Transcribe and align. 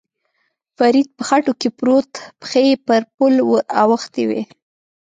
فرید 0.77 1.07
په 1.17 1.23
خټو 1.27 1.53
کې 1.59 1.69
پروت، 1.77 2.11
پښې 2.39 2.61
یې 2.69 2.75
پر 2.85 3.01
پل 3.15 3.33
ور 3.49 3.63
اوښتې 3.81 4.23
وې. 4.29 4.41